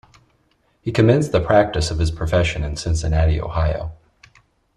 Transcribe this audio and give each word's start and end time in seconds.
He 0.81 0.91
commenced 0.91 1.31
the 1.31 1.39
practice 1.45 1.91
of 1.91 1.99
his 1.99 2.09
profession 2.09 2.63
in 2.63 2.75
Cincinnati, 2.75 3.39
Ohio. 3.39 3.91